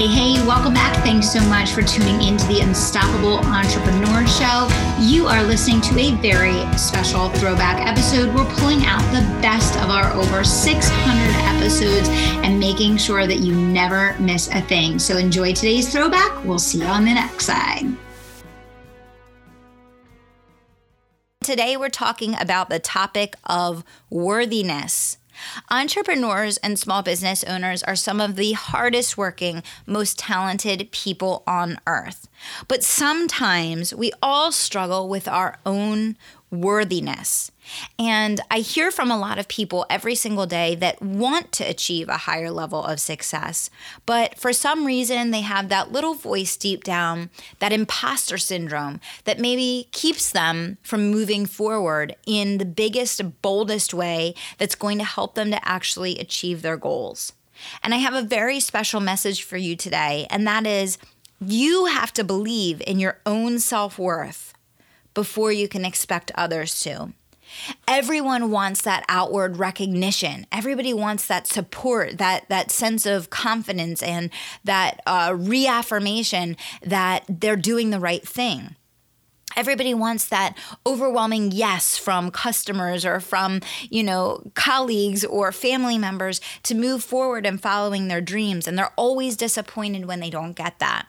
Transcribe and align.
Hey, 0.00 0.06
hey, 0.06 0.46
welcome 0.46 0.72
back. 0.72 0.96
Thanks 1.04 1.30
so 1.30 1.42
much 1.50 1.72
for 1.72 1.82
tuning 1.82 2.22
into 2.22 2.46
the 2.46 2.60
Unstoppable 2.60 3.38
Entrepreneur 3.40 4.26
Show. 4.26 4.66
You 4.98 5.26
are 5.26 5.42
listening 5.42 5.82
to 5.82 5.98
a 5.98 6.12
very 6.22 6.78
special 6.78 7.28
throwback 7.28 7.86
episode. 7.86 8.34
We're 8.34 8.50
pulling 8.54 8.86
out 8.86 9.02
the 9.12 9.20
best 9.42 9.76
of 9.76 9.90
our 9.90 10.10
over 10.14 10.42
600 10.42 10.94
episodes 11.54 12.08
and 12.42 12.58
making 12.58 12.96
sure 12.96 13.26
that 13.26 13.40
you 13.40 13.54
never 13.54 14.18
miss 14.18 14.48
a 14.48 14.62
thing. 14.62 14.98
So 14.98 15.18
enjoy 15.18 15.52
today's 15.52 15.92
throwback. 15.92 16.46
We'll 16.46 16.58
see 16.58 16.78
you 16.78 16.86
on 16.86 17.04
the 17.04 17.12
next 17.12 17.44
side. 17.44 17.84
Today, 21.42 21.76
we're 21.76 21.90
talking 21.90 22.40
about 22.40 22.70
the 22.70 22.78
topic 22.78 23.34
of 23.44 23.84
worthiness. 24.08 25.18
Entrepreneurs 25.70 26.56
and 26.58 26.78
small 26.78 27.02
business 27.02 27.44
owners 27.44 27.82
are 27.82 27.96
some 27.96 28.20
of 28.20 28.36
the 28.36 28.52
hardest 28.52 29.18
working, 29.18 29.62
most 29.86 30.18
talented 30.18 30.90
people 30.92 31.42
on 31.46 31.78
earth. 31.86 32.28
But 32.68 32.82
sometimes 32.82 33.94
we 33.94 34.12
all 34.22 34.52
struggle 34.52 35.08
with 35.08 35.28
our 35.28 35.58
own 35.64 36.16
worthiness. 36.50 37.52
And 37.98 38.40
I 38.50 38.58
hear 38.58 38.90
from 38.90 39.10
a 39.10 39.18
lot 39.18 39.38
of 39.38 39.46
people 39.46 39.86
every 39.88 40.14
single 40.14 40.46
day 40.46 40.74
that 40.76 41.00
want 41.00 41.52
to 41.52 41.64
achieve 41.64 42.08
a 42.08 42.16
higher 42.16 42.50
level 42.50 42.82
of 42.82 42.98
success, 42.98 43.70
but 44.06 44.36
for 44.36 44.52
some 44.52 44.84
reason 44.84 45.30
they 45.30 45.42
have 45.42 45.68
that 45.68 45.92
little 45.92 46.14
voice 46.14 46.56
deep 46.56 46.82
down, 46.82 47.30
that 47.60 47.72
imposter 47.72 48.38
syndrome 48.38 49.00
that 49.24 49.38
maybe 49.38 49.88
keeps 49.92 50.32
them 50.32 50.78
from 50.82 51.10
moving 51.10 51.46
forward 51.46 52.16
in 52.26 52.58
the 52.58 52.64
biggest, 52.64 53.40
boldest 53.42 53.94
way 53.94 54.34
that's 54.58 54.74
going 54.74 54.98
to 54.98 55.04
help 55.04 55.34
them 55.34 55.50
to 55.52 55.68
actually 55.68 56.18
achieve 56.18 56.62
their 56.62 56.76
goals. 56.76 57.32
And 57.82 57.94
I 57.94 57.98
have 57.98 58.14
a 58.14 58.22
very 58.22 58.58
special 58.58 59.00
message 59.00 59.42
for 59.42 59.56
you 59.58 59.76
today, 59.76 60.26
and 60.30 60.46
that 60.46 60.66
is 60.66 60.98
you 61.40 61.86
have 61.86 62.12
to 62.14 62.24
believe 62.24 62.82
in 62.86 62.98
your 62.98 63.18
own 63.24 63.58
self 63.58 63.98
worth 63.98 64.52
before 65.14 65.52
you 65.52 65.68
can 65.68 65.84
expect 65.84 66.30
others 66.34 66.80
to. 66.80 67.12
Everyone 67.88 68.50
wants 68.50 68.82
that 68.82 69.04
outward 69.08 69.56
recognition. 69.56 70.46
Everybody 70.52 70.94
wants 70.94 71.26
that 71.26 71.46
support, 71.46 72.18
that 72.18 72.48
that 72.48 72.70
sense 72.70 73.06
of 73.06 73.30
confidence, 73.30 74.02
and 74.02 74.30
that 74.62 75.00
uh, 75.06 75.34
reaffirmation 75.36 76.56
that 76.82 77.24
they're 77.28 77.56
doing 77.56 77.90
the 77.90 78.00
right 78.00 78.26
thing. 78.26 78.76
Everybody 79.56 79.94
wants 79.94 80.28
that 80.28 80.56
overwhelming 80.86 81.50
yes 81.50 81.98
from 81.98 82.30
customers 82.30 83.04
or 83.04 83.18
from, 83.18 83.60
you 83.88 84.04
know, 84.04 84.44
colleagues 84.54 85.24
or 85.24 85.50
family 85.50 85.98
members 85.98 86.40
to 86.62 86.74
move 86.76 87.02
forward 87.02 87.44
and 87.44 87.60
following 87.60 88.06
their 88.06 88.20
dreams. 88.20 88.68
And 88.68 88.78
they're 88.78 88.92
always 88.94 89.36
disappointed 89.36 90.06
when 90.06 90.20
they 90.20 90.30
don't 90.30 90.52
get 90.52 90.78
that. 90.78 91.08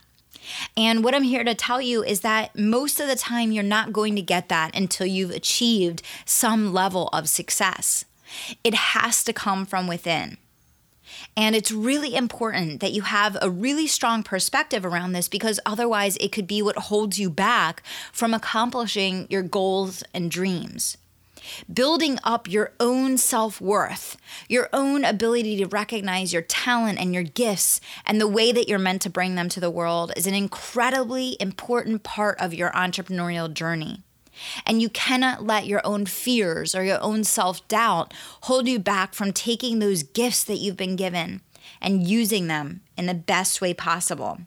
And 0.75 1.03
what 1.03 1.15
I'm 1.15 1.23
here 1.23 1.43
to 1.43 1.55
tell 1.55 1.81
you 1.81 2.03
is 2.03 2.21
that 2.21 2.57
most 2.57 2.99
of 2.99 3.07
the 3.07 3.15
time, 3.15 3.51
you're 3.51 3.63
not 3.63 3.93
going 3.93 4.15
to 4.15 4.21
get 4.21 4.49
that 4.49 4.75
until 4.75 5.07
you've 5.07 5.31
achieved 5.31 6.01
some 6.25 6.73
level 6.73 7.09
of 7.13 7.29
success. 7.29 8.05
It 8.63 8.73
has 8.73 9.23
to 9.25 9.33
come 9.33 9.65
from 9.65 9.87
within. 9.87 10.37
And 11.35 11.55
it's 11.55 11.71
really 11.71 12.15
important 12.15 12.79
that 12.79 12.93
you 12.93 13.03
have 13.03 13.37
a 13.41 13.49
really 13.49 13.87
strong 13.87 14.23
perspective 14.23 14.85
around 14.85 15.11
this 15.11 15.27
because 15.27 15.59
otherwise, 15.65 16.17
it 16.17 16.31
could 16.31 16.47
be 16.47 16.61
what 16.61 16.77
holds 16.77 17.19
you 17.19 17.29
back 17.29 17.83
from 18.11 18.33
accomplishing 18.33 19.27
your 19.29 19.43
goals 19.43 20.03
and 20.13 20.31
dreams 20.31 20.97
building 21.71 22.19
up 22.23 22.49
your 22.49 22.73
own 22.79 23.17
self 23.17 23.61
worth, 23.61 24.17
your 24.47 24.69
own 24.73 25.03
ability 25.03 25.57
to 25.57 25.65
recognize 25.65 26.33
your 26.33 26.41
talent 26.41 26.99
and 26.99 27.13
your 27.13 27.23
gifts 27.23 27.81
and 28.05 28.19
the 28.19 28.27
way 28.27 28.51
that 28.51 28.67
you're 28.67 28.79
meant 28.79 29.01
to 29.03 29.09
bring 29.09 29.35
them 29.35 29.49
to 29.49 29.59
the 29.59 29.69
world 29.69 30.11
is 30.15 30.27
an 30.27 30.33
incredibly 30.33 31.37
important 31.39 32.03
part 32.03 32.39
of 32.39 32.53
your 32.53 32.71
entrepreneurial 32.71 33.51
journey. 33.53 34.01
And 34.65 34.81
you 34.81 34.89
cannot 34.89 35.45
let 35.45 35.67
your 35.67 35.85
own 35.85 36.05
fears 36.05 36.73
or 36.73 36.83
your 36.83 37.01
own 37.01 37.23
self 37.23 37.67
doubt 37.67 38.13
hold 38.43 38.67
you 38.67 38.79
back 38.79 39.13
from 39.13 39.33
taking 39.33 39.79
those 39.79 40.03
gifts 40.03 40.43
that 40.45 40.57
you've 40.57 40.77
been 40.77 40.95
given 40.95 41.41
and 41.81 42.07
using 42.07 42.47
them 42.47 42.81
in 42.97 43.05
the 43.05 43.13
best 43.13 43.61
way 43.61 43.73
possible. 43.73 44.39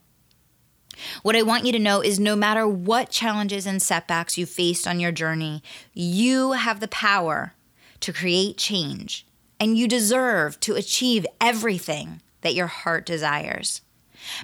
What 1.23 1.37
I 1.37 1.43
want 1.43 1.67
you 1.67 1.73
to 1.73 1.79
know 1.79 2.01
is 2.01 2.19
no 2.21 2.37
matter 2.37 2.67
what 2.67 3.11
challenges 3.11 3.67
and 3.67 3.81
setbacks 3.81 4.39
you 4.39 4.47
faced 4.47 4.87
on 4.87 5.01
your 5.01 5.13
journey, 5.13 5.63
you 5.93 6.53
have 6.53 6.81
the 6.81 6.89
power 6.89 7.55
to 8.01 8.13
create 8.13 8.57
change 8.57 9.27
and 9.59 9.79
you 9.79 9.89
deserve 9.89 10.61
to 10.61 10.75
achieve 10.75 11.27
everything 11.41 12.21
that 12.43 12.55
your 12.55 12.67
heart 12.67 13.07
desires. 13.07 13.81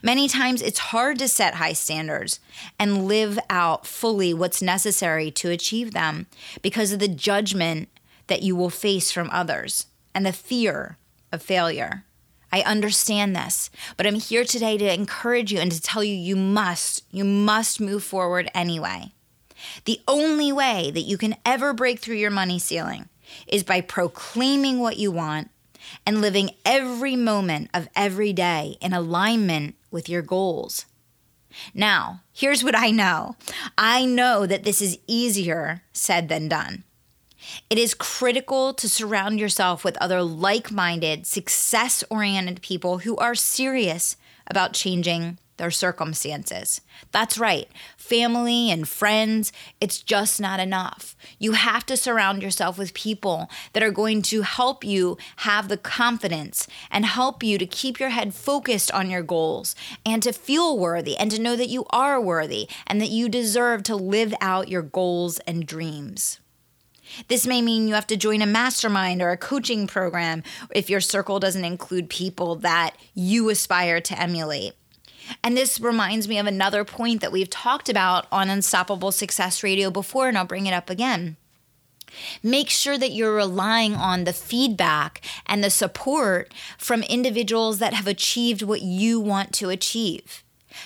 Many 0.03 0.29
times 0.29 0.63
it's 0.63 0.79
hard 0.79 1.19
to 1.19 1.29
set 1.29 1.55
high 1.55 1.73
standards 1.73 2.41
and 2.79 3.07
live 3.07 3.39
out 3.49 3.87
fully 3.87 4.35
what's 4.35 4.63
necessary 4.63 5.31
to 5.33 5.51
achieve 5.51 5.93
them 5.93 6.27
because 6.63 6.93
of 6.93 6.99
the 6.99 7.09
judgment 7.09 7.89
that 8.27 8.43
you 8.43 8.55
will 8.55 8.71
face 8.71 9.11
from 9.11 9.31
others 9.33 9.87
and 10.15 10.25
the 10.25 10.33
fear 10.33 10.99
of 11.33 11.43
failure. 11.43 12.05
I 12.53 12.63
understand 12.63 13.35
this, 13.37 13.71
but 13.97 14.07
I'm 14.07 14.17
here 14.17 14.45
today 14.45 14.77
to 14.79 14.93
encourage 14.93 15.53
you 15.53 15.59
and 15.59 15.71
to 15.71 15.81
tell 15.81 16.03
you 16.03 16.15
you 16.15 16.37
must, 16.37 17.05
you 17.13 17.25
must 17.25 17.81
move 17.81 18.03
forward 18.03 18.51
anyway. 18.55 19.13
The 19.85 20.01
only 20.09 20.53
way 20.53 20.91
that 20.91 21.03
you 21.03 21.19
can 21.19 21.37
ever 21.45 21.73
break 21.73 22.01
through 22.01 22.17
your 22.17 22.31
money 22.31 22.59
ceiling 22.59 23.09
is 23.47 23.63
by 23.63 23.81
proclaiming 23.81 24.81
what 24.81 24.97
you 24.97 25.11
want 25.11 25.51
and 26.07 26.21
living 26.21 26.51
every 26.65 27.17
moment 27.17 27.71
of 27.73 27.89
every 27.95 28.33
day 28.33 28.77
in 28.81 28.93
alignment 28.93 29.77
with 29.91 30.09
your 30.09 30.23
goals. 30.23 30.87
Now, 31.75 32.23
here's 32.33 32.63
what 32.63 32.77
I 32.77 32.91
know 32.91 33.37
I 33.77 34.05
know 34.05 34.47
that 34.47 34.65
this 34.65 34.81
is 34.81 34.99
easier 35.07 35.83
said 35.93 36.29
than 36.29 36.49
done. 36.49 36.85
It 37.69 37.79
is 37.79 37.95
critical 37.95 38.75
to 38.75 38.89
surround 38.89 39.41
yourself 39.41 39.85
with 39.85 39.97
other 39.99 40.23
like 40.23 40.71
minded, 40.71 41.27
success 41.27 42.05
oriented 42.11 42.63
people 42.63 42.99
who 42.99 43.17
are 43.17 43.35
serious 43.35 44.17
about 44.47 44.73
changing 44.73 45.39
their 45.61 45.71
circumstances. 45.71 46.81
That's 47.13 47.39
right. 47.39 47.69
Family 47.99 48.71
and 48.71 48.89
friends, 48.89 49.53
it's 49.79 50.01
just 50.01 50.41
not 50.41 50.59
enough. 50.59 51.15
You 51.39 51.53
have 51.53 51.85
to 51.87 51.99
surround 51.99 52.43
yourself 52.43 52.79
with 52.79 52.95
people 52.95 53.51
that 53.75 53.83
are 53.83 53.91
going 53.91 54.23
to 54.23 54.41
help 54.41 54.85
you 54.85 55.19
have 55.37 55.69
the 55.69 55.77
confidence 55.77 56.67
and 56.91 57.05
help 57.05 57.43
you 57.43 57.59
to 57.59 57.67
keep 57.67 58.01
your 58.01 58.09
head 58.09 58.33
focused 58.33 58.91
on 58.93 59.11
your 59.11 59.23
goals 59.23 59.77
and 60.05 60.23
to 60.23 60.33
feel 60.33 60.79
worthy 60.79 61.17
and 61.19 61.31
to 61.31 61.41
know 61.41 61.57
that 61.57 61.69
you 61.69 61.85
are 61.91 62.19
worthy 62.19 62.67
and 62.87 62.99
that 63.01 63.11
you 63.11 63.29
deserve 63.29 63.83
to 63.83 63.95
live 63.95 64.33
out 64.41 64.69
your 64.69 64.83
goals 64.83 65.41
and 65.41 65.67
dreams. 65.67 66.41
This 67.29 67.47
may 67.47 67.63
mean 67.63 67.89
you 67.89 67.95
have 67.95 68.07
to 68.09 68.17
join 68.17 68.43
a 68.43 68.47
mastermind 68.47 69.23
or 69.23 69.31
a 69.31 69.37
coaching 69.37 69.87
program 69.87 70.43
if 70.75 70.91
your 70.91 71.01
circle 71.01 71.41
doesn't 71.41 71.65
include 71.65 72.09
people 72.09 72.57
that 72.57 72.97
you 73.15 73.49
aspire 73.51 74.01
to 74.01 74.21
emulate. 74.21 74.75
And 75.45 75.57
this 75.57 75.81
reminds 75.81 76.29
me 76.29 76.39
of 76.39 76.47
another 76.47 76.85
point 76.85 77.21
that 77.21 77.33
we've 77.33 77.51
talked 77.51 77.89
about 77.89 78.27
on 78.33 78.51
Unstoppable 78.51 79.13
Success 79.13 79.63
Radio 79.63 79.91
before, 79.91 80.29
and 80.29 80.37
I'll 80.37 80.45
bring 80.45 80.67
it 80.67 80.75
up 80.75 80.91
again. 80.91 81.37
Make 82.43 82.71
sure 82.71 82.99
that 82.99 83.13
you're 83.13 83.35
relying 83.35 83.95
on 83.95 84.25
the 84.25 84.33
feedback 84.33 85.21
and 85.47 85.63
the 85.63 85.71
support 85.71 86.53
from 86.77 87.03
individuals 87.05 87.79
that 87.79 87.95
have 87.95 88.07
achieved 88.07 88.63
what 88.63 88.83
you 88.83 89.21
want 89.21 89.53
to 89.55 89.71
achieve. 89.71 90.43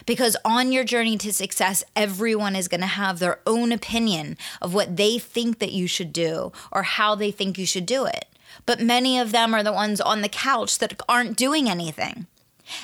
Because 0.07 0.37
on 0.45 0.73
your 0.73 0.85
journey 0.85 1.17
to 1.19 1.33
success, 1.33 1.85
everyone 1.95 2.57
is 2.57 2.69
going 2.69 2.81
to 2.81 2.87
have 2.87 3.19
their 3.19 3.41
own 3.47 3.73
opinion 3.73 4.37
of 4.61 4.75
what 4.75 4.97
they 4.97 5.19
think 5.19 5.59
that 5.59 5.73
you 5.73 5.87
should 5.87 6.13
do 6.13 6.53
or 6.73 6.83
how 6.83 7.15
they 7.15 7.31
think 7.31 7.59
you 7.59 7.67
should 7.67 7.87
do 7.87 8.05
it. 8.07 8.27
But 8.67 8.81
many 8.81 9.19
of 9.19 9.33
them 9.33 9.55
are 9.55 9.63
the 9.63 9.73
ones 9.73 10.01
on 10.01 10.23
the 10.23 10.29
couch 10.29 10.79
that 10.79 11.01
aren't 11.09 11.37
doing 11.37 11.69
anything. 11.69 12.27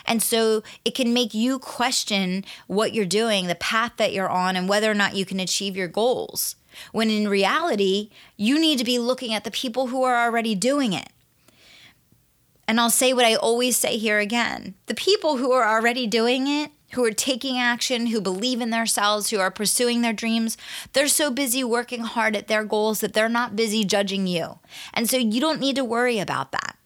And 0.07 0.23
so 0.23 0.63
it 0.85 0.95
can 0.95 1.15
make 1.15 1.33
you 1.33 1.59
question 1.59 2.45
what 2.67 2.93
you're 2.93 3.07
doing, 3.07 3.47
the 3.47 3.55
path 3.55 3.93
that 3.97 4.13
you're 4.13 4.29
on, 4.29 4.57
and 4.57 4.69
whether 4.69 4.91
or 4.91 4.95
not 4.95 5.17
you 5.17 5.25
can 5.25 5.41
achieve 5.41 5.77
your 5.77 5.89
goals. 5.89 6.57
When 6.93 7.11
in 7.11 7.29
reality, 7.29 8.11
you 8.37 8.59
need 8.59 8.79
to 8.79 8.85
be 8.85 8.99
looking 8.99 9.35
at 9.35 9.45
the 9.45 9.51
people 9.51 9.89
who 9.89 10.03
are 10.03 10.25
already 10.25 10.55
doing 10.55 10.93
it. 10.93 11.09
And 12.69 12.79
I'll 12.79 12.91
say 12.91 13.13
what 13.13 13.25
I 13.25 13.35
always 13.35 13.77
say 13.77 13.97
here 13.97 14.21
again 14.21 14.75
the 14.87 14.95
people 14.95 15.39
who 15.39 15.51
are 15.51 15.69
already 15.69 16.07
doing 16.07 16.47
it 16.47 16.71
who 16.93 17.05
are 17.05 17.13
taking 17.13 17.59
action, 17.59 18.07
who 18.07 18.21
believe 18.21 18.61
in 18.61 18.71
themselves, 18.71 19.31
who 19.31 19.39
are 19.39 19.51
pursuing 19.51 20.03
their 20.03 20.13
dreams, 20.13 20.57
they're 20.93 21.09
so 21.09 21.31
busy 21.31 21.63
working 21.63 22.01
hard 22.01 22.37
at 22.37 22.49
their 22.49 22.65
goals 22.65 23.01
that 23.01 23.13
they're 23.13 23.29
not 23.29 23.57
busy 23.57 23.85
judging 23.85 24.27
you. 24.27 24.59
And 24.93 25.09
so 25.09 25.17
you 25.17 25.41
don't 25.41 25.61
need 25.61 25.77
to 25.77 25.85
worry 25.85 26.19
about 26.19 26.53
that. 26.53 26.77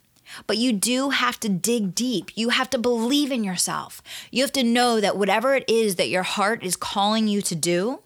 But 0.46 0.58
you 0.58 0.72
do 0.72 1.10
have 1.10 1.38
to 1.40 1.48
dig 1.48 1.94
deep. 1.94 2.30
You 2.34 2.48
have 2.48 2.70
to 2.70 2.78
believe 2.78 3.30
in 3.30 3.44
yourself. 3.44 4.02
You 4.30 4.42
have 4.42 4.52
to 4.52 4.64
know 4.64 5.00
that 5.00 5.16
whatever 5.16 5.54
it 5.54 5.64
is 5.68 5.96
that 5.96 6.08
your 6.08 6.22
heart 6.22 6.64
is 6.64 6.76
calling 6.76 7.28
you 7.28 7.40
to 7.42 7.54
do, 7.54 8.00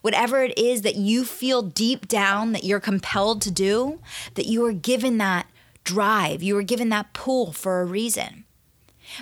whatever 0.00 0.42
it 0.42 0.56
is 0.58 0.82
that 0.82 0.96
you 0.96 1.24
feel 1.24 1.62
deep 1.62 2.08
down 2.08 2.52
that 2.52 2.64
you're 2.64 2.80
compelled 2.80 3.42
to 3.42 3.50
do, 3.50 4.00
that 4.34 4.46
you 4.46 4.64
are 4.64 4.72
given 4.72 5.18
that 5.18 5.46
drive, 5.84 6.42
you 6.42 6.54
were 6.54 6.62
given 6.62 6.88
that 6.88 7.12
pull 7.12 7.52
for 7.52 7.80
a 7.80 7.84
reason. 7.84 8.45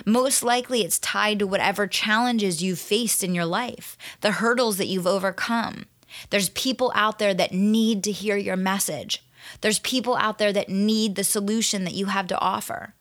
Most 0.05 0.43
likely, 0.43 0.81
it's 0.81 0.99
tied 0.99 1.39
to 1.39 1.47
whatever 1.47 1.87
challenges 1.87 2.63
you've 2.63 2.79
faced 2.79 3.23
in 3.23 3.35
your 3.35 3.45
life, 3.45 3.97
the 4.21 4.31
hurdles 4.31 4.77
that 4.77 4.87
you've 4.87 5.07
overcome. 5.07 5.85
There's 6.29 6.49
people 6.49 6.91
out 6.95 7.19
there 7.19 7.33
that 7.33 7.53
need 7.53 8.03
to 8.03 8.11
hear 8.11 8.37
your 8.37 8.57
message. 8.57 9.23
There's 9.61 9.79
people 9.79 10.15
out 10.15 10.37
there 10.37 10.53
that 10.53 10.69
need 10.69 11.15
the 11.15 11.23
solution 11.23 11.83
that 11.83 11.93
you 11.93 12.07
have 12.07 12.27
to 12.27 12.39
offer. 12.39 12.93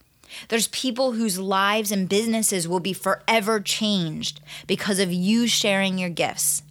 There's 0.48 0.68
people 0.68 1.12
whose 1.12 1.38
lives 1.38 1.92
and 1.92 2.08
businesses 2.08 2.66
will 2.66 2.80
be 2.80 2.92
forever 2.92 3.60
changed 3.60 4.40
because 4.66 4.98
of 4.98 5.12
you 5.12 5.46
sharing 5.46 5.98
your 5.98 6.10
gifts. 6.10 6.62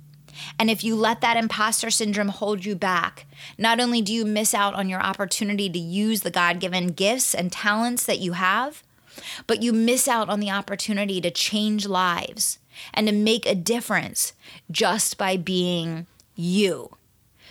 And 0.60 0.70
if 0.70 0.84
you 0.84 0.96
let 0.96 1.22
that 1.22 1.38
imposter 1.38 1.90
syndrome 1.90 2.30
hold 2.30 2.66
you 2.66 2.76
back, 2.76 3.26
not 3.58 3.80
only 3.80 4.02
do 4.02 4.14
you 4.14 4.26
miss 4.26 4.54
out 4.54 4.74
on 4.74 4.90
your 4.90 5.02
opportunity 5.02 5.70
to 5.70 5.80
use 5.80 6.22
the 6.22 6.32
God 6.32 6.60
given 6.60 6.88
gifts 6.88 7.34
and 7.34 7.52
talents 7.52 8.06
that 8.06 8.20
you 8.20 8.34
have, 8.34 8.84
but 9.48 9.62
you 9.62 9.74
miss 9.74 10.08
out 10.08 10.30
on 10.30 10.40
the 10.40 10.52
opportunity 10.52 11.22
to 11.22 11.32
change 11.32 11.88
lives 11.88 12.60
and 12.94 13.08
to 13.08 13.14
make 13.14 13.46
a 13.46 13.56
difference 13.56 14.34
just 14.72 15.18
by 15.18 15.38
being 15.38 16.08
you. 16.36 16.90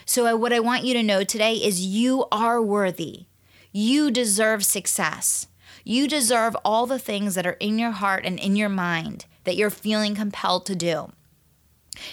So, 0.05 0.35
what 0.37 0.53
I 0.53 0.61
want 0.61 0.85
you 0.85 0.95
to 0.95 1.03
know 1.03 1.25
today 1.25 1.55
is 1.55 1.87
you 1.87 2.27
are 2.33 2.61
worthy. 2.61 3.27
You 3.71 4.11
deserve 4.11 4.65
success. 4.65 5.47
You 5.85 6.07
deserve 6.07 6.57
all 6.65 6.87
the 6.87 6.99
things 6.99 7.35
that 7.35 7.47
are 7.47 7.57
in 7.59 7.79
your 7.79 7.93
heart 7.93 8.25
and 8.25 8.39
in 8.39 8.57
your 8.57 8.69
mind 8.69 9.27
that 9.45 9.57
you're 9.57 9.71
feeling 9.71 10.15
compelled 10.15 10.67
to 10.67 10.77
do. 10.77 11.13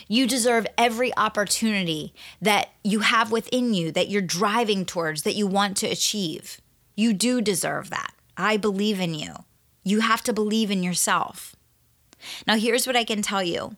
You 0.08 0.28
deserve 0.28 0.68
every 0.78 1.16
opportunity 1.16 2.14
that 2.42 2.70
you 2.84 3.00
have 3.00 3.32
within 3.32 3.74
you, 3.74 3.92
that 3.92 4.10
you're 4.10 4.22
driving 4.22 4.86
towards, 4.86 5.24
that 5.24 5.36
you 5.36 5.48
want 5.48 5.78
to 5.78 5.88
achieve. 5.88 6.60
You 6.96 7.14
do 7.14 7.42
deserve 7.42 7.90
that. 7.90 8.14
I 8.40 8.56
believe 8.56 9.02
in 9.02 9.14
you. 9.14 9.34
You 9.84 10.00
have 10.00 10.24
to 10.24 10.34
believe 10.34 10.72
in 10.72 10.82
yourself. 10.82 11.58
Now, 12.48 12.56
here's 12.56 12.88
what 12.88 12.96
I 12.96 13.04
can 13.04 13.22
tell 13.22 13.44
you 13.44 13.76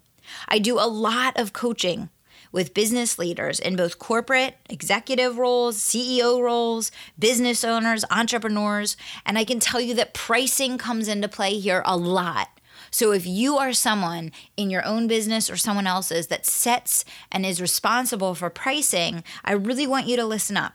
I 0.48 0.60
do 0.60 0.80
a 0.80 0.86
lot 0.86 1.38
of 1.38 1.52
coaching 1.52 2.10
with 2.52 2.74
business 2.74 3.18
leaders 3.18 3.60
in 3.60 3.76
both 3.76 3.98
corporate, 3.98 4.58
executive 4.70 5.40
roles, 5.40 5.80
CEO 5.80 6.42
roles, 6.42 6.92
business 7.18 7.64
owners, 7.64 8.06
entrepreneurs, 8.12 8.98
and 9.26 9.38
I 9.38 9.46
can 9.46 9.60
tell 9.60 9.82
you 9.82 9.96
that 9.96 10.14
pricing 10.14 10.78
comes 10.78 11.08
into 11.08 11.28
play 11.28 11.58
here 11.58 11.82
a 11.84 11.98
lot. 11.98 12.60
So 12.92 13.14
if 13.14 13.26
you 13.26 13.58
are 13.58 13.74
someone 13.74 14.32
in 14.58 14.70
your 14.70 14.86
own 14.86 15.08
business 15.08 15.50
or 15.50 15.58
someone 15.58 15.88
else's 15.88 16.28
that 16.28 16.46
sets 16.46 17.04
and 17.32 17.46
is 17.46 17.62
responsible 17.62 18.36
for 18.36 18.50
pricing, 18.50 19.24
I 19.44 19.54
really 19.54 19.88
want 19.88 20.08
you 20.08 20.18
to 20.18 20.26
listen 20.26 20.58
up 20.58 20.74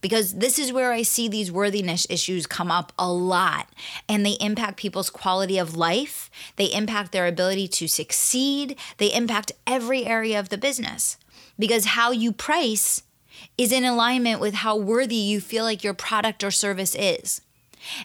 because 0.00 0.34
this 0.34 0.58
is 0.58 0.72
where 0.72 0.92
I 0.92 1.02
see 1.02 1.28
these 1.28 1.52
worthiness 1.52 2.06
issues 2.10 2.46
come 2.46 2.70
up 2.70 2.92
a 2.98 3.10
lot 3.10 3.68
and 4.08 4.24
they 4.24 4.36
impact 4.40 4.78
people's 4.78 5.10
quality 5.10 5.58
of 5.58 5.76
life. 5.76 6.30
They 6.56 6.66
impact 6.66 7.12
their 7.12 7.26
ability 7.26 7.68
to 7.68 7.88
succeed. 7.88 8.76
They 8.98 9.12
impact 9.12 9.52
every 9.66 10.06
area 10.06 10.38
of 10.38 10.48
the 10.48 10.58
business 10.58 11.16
because 11.58 11.86
how 11.86 12.10
you 12.10 12.32
price 12.32 13.02
is 13.56 13.72
in 13.72 13.84
alignment 13.84 14.40
with 14.40 14.54
how 14.54 14.76
worthy 14.76 15.16
you 15.16 15.40
feel 15.40 15.64
like 15.64 15.84
your 15.84 15.94
product 15.94 16.42
or 16.44 16.50
service 16.50 16.94
is. 16.94 17.40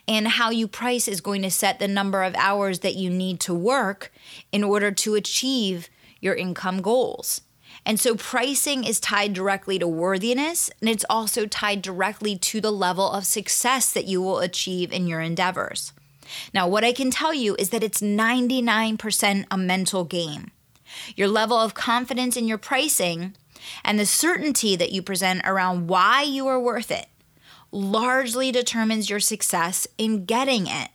And 0.08 0.28
how 0.28 0.52
you 0.52 0.70
price 0.70 1.08
is 1.08 1.20
going 1.20 1.42
to 1.42 1.52
set 1.52 1.80
the 1.80 1.88
number 1.88 2.24
of 2.24 2.34
hours 2.36 2.80
that 2.80 2.96
you 2.96 3.10
need 3.10 3.42
to 3.42 3.54
work 3.54 4.12
in 4.54 4.64
order 4.64 4.90
to 4.92 5.16
achieve 5.16 5.90
your 6.22 6.34
income 6.34 6.81
goals. 6.81 7.42
And 7.86 8.00
so 8.00 8.16
pricing 8.16 8.84
is 8.84 9.00
tied 9.00 9.34
directly 9.34 9.78
to 9.78 9.88
worthiness, 9.88 10.72
and 10.82 10.90
it's 10.90 11.06
also 11.10 11.46
tied 11.46 11.82
directly 11.82 12.36
to 12.38 12.60
the 12.60 12.72
level 12.72 13.12
of 13.12 13.26
success 13.26 13.94
that 13.94 14.06
you 14.06 14.22
will 14.22 14.40
achieve 14.40 14.92
in 14.92 15.08
your 15.08 15.22
endeavors. 15.22 15.94
Now, 16.54 16.68
what 16.68 16.84
I 16.84 16.92
can 16.92 17.12
tell 17.12 17.34
you 17.34 17.56
is 17.60 17.70
that 17.70 17.84
it's 17.84 18.02
99% 18.02 19.46
a 19.52 19.58
mental 19.58 20.04
game. 20.04 20.52
Your 21.16 21.28
level 21.28 21.58
of 21.58 21.76
confidence 21.76 22.36
in 22.36 22.48
your 22.48 22.58
pricing 22.58 23.36
and 23.84 24.00
the 24.00 24.06
certainty 24.06 24.76
that 24.76 24.92
you 24.92 25.02
present 25.02 25.42
around 25.46 25.88
why 25.88 26.24
you 26.24 26.48
are 26.48 26.60
worth 26.60 26.90
it 26.90 27.08
largely 27.72 28.52
determines 28.52 29.10
your 29.10 29.20
success 29.20 29.88
in 29.98 30.26
getting 30.26 30.66
it. 30.66 30.90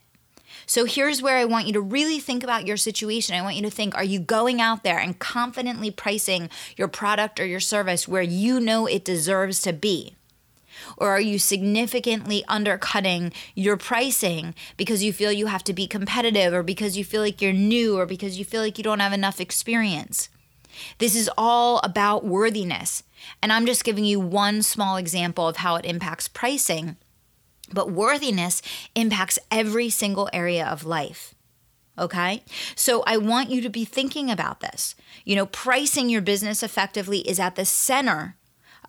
So 0.71 0.85
here's 0.85 1.21
where 1.21 1.35
I 1.35 1.43
want 1.43 1.67
you 1.67 1.73
to 1.73 1.81
really 1.81 2.17
think 2.17 2.45
about 2.45 2.65
your 2.65 2.77
situation. 2.77 3.35
I 3.35 3.41
want 3.41 3.57
you 3.57 3.61
to 3.63 3.69
think 3.69 3.93
are 3.93 4.05
you 4.05 4.21
going 4.21 4.61
out 4.61 4.85
there 4.85 4.99
and 4.99 5.19
confidently 5.19 5.91
pricing 5.91 6.49
your 6.77 6.87
product 6.87 7.41
or 7.41 7.45
your 7.45 7.59
service 7.59 8.07
where 8.07 8.21
you 8.21 8.57
know 8.57 8.85
it 8.85 9.03
deserves 9.03 9.61
to 9.63 9.73
be? 9.73 10.15
Or 10.95 11.09
are 11.09 11.19
you 11.19 11.39
significantly 11.39 12.45
undercutting 12.47 13.33
your 13.53 13.75
pricing 13.75 14.55
because 14.77 15.03
you 15.03 15.11
feel 15.11 15.33
you 15.33 15.47
have 15.47 15.65
to 15.65 15.73
be 15.73 15.87
competitive 15.87 16.53
or 16.53 16.63
because 16.63 16.95
you 16.95 17.03
feel 17.03 17.21
like 17.21 17.41
you're 17.41 17.51
new 17.51 17.99
or 17.99 18.05
because 18.05 18.39
you 18.39 18.45
feel 18.45 18.61
like 18.61 18.77
you 18.77 18.83
don't 18.85 19.01
have 19.01 19.11
enough 19.11 19.41
experience? 19.41 20.29
This 20.99 21.17
is 21.17 21.29
all 21.37 21.81
about 21.83 22.23
worthiness. 22.23 23.03
And 23.43 23.51
I'm 23.51 23.65
just 23.65 23.83
giving 23.83 24.05
you 24.05 24.21
one 24.21 24.61
small 24.61 24.95
example 24.95 25.49
of 25.49 25.57
how 25.57 25.75
it 25.75 25.83
impacts 25.83 26.29
pricing. 26.29 26.95
But 27.73 27.91
worthiness 27.91 28.61
impacts 28.95 29.39
every 29.49 29.89
single 29.89 30.29
area 30.33 30.65
of 30.65 30.85
life. 30.85 31.33
Okay. 31.97 32.43
So 32.75 33.03
I 33.05 33.17
want 33.17 33.51
you 33.51 33.61
to 33.61 33.69
be 33.69 33.85
thinking 33.85 34.31
about 34.31 34.59
this. 34.61 34.95
You 35.25 35.35
know, 35.35 35.45
pricing 35.45 36.09
your 36.09 36.21
business 36.21 36.63
effectively 36.63 37.19
is 37.19 37.39
at 37.39 37.55
the 37.55 37.65
center 37.65 38.35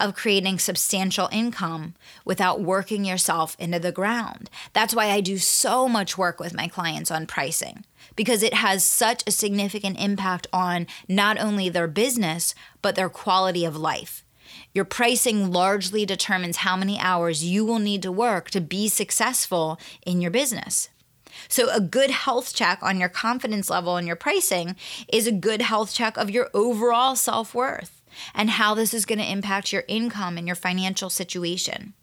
of 0.00 0.14
creating 0.14 0.58
substantial 0.58 1.28
income 1.30 1.94
without 2.24 2.60
working 2.60 3.04
yourself 3.04 3.56
into 3.58 3.78
the 3.78 3.92
ground. 3.92 4.50
That's 4.72 4.94
why 4.94 5.10
I 5.10 5.20
do 5.20 5.38
so 5.38 5.88
much 5.88 6.18
work 6.18 6.40
with 6.40 6.54
my 6.54 6.66
clients 6.66 7.10
on 7.10 7.26
pricing 7.26 7.84
because 8.16 8.42
it 8.42 8.54
has 8.54 8.84
such 8.84 9.22
a 9.26 9.30
significant 9.30 10.00
impact 10.00 10.46
on 10.52 10.86
not 11.08 11.38
only 11.38 11.68
their 11.68 11.88
business, 11.88 12.54
but 12.80 12.94
their 12.94 13.08
quality 13.08 13.64
of 13.64 13.76
life. 13.76 14.24
Your 14.74 14.84
pricing 14.84 15.52
largely 15.52 16.06
determines 16.06 16.58
how 16.58 16.76
many 16.76 16.98
hours 16.98 17.44
you 17.44 17.64
will 17.64 17.78
need 17.78 18.02
to 18.02 18.12
work 18.12 18.50
to 18.50 18.60
be 18.60 18.88
successful 18.88 19.78
in 20.06 20.20
your 20.20 20.30
business. 20.30 20.88
So, 21.48 21.70
a 21.70 21.80
good 21.80 22.10
health 22.10 22.54
check 22.54 22.78
on 22.82 23.00
your 23.00 23.08
confidence 23.08 23.70
level 23.70 23.96
and 23.96 24.06
your 24.06 24.16
pricing 24.16 24.76
is 25.12 25.26
a 25.26 25.32
good 25.32 25.62
health 25.62 25.92
check 25.92 26.16
of 26.16 26.30
your 26.30 26.50
overall 26.54 27.16
self 27.16 27.54
worth 27.54 28.02
and 28.34 28.50
how 28.50 28.74
this 28.74 28.92
is 28.92 29.06
going 29.06 29.18
to 29.18 29.30
impact 29.30 29.72
your 29.72 29.84
income 29.88 30.36
and 30.36 30.46
your 30.46 30.56
financial 30.56 31.10
situation. 31.10 31.94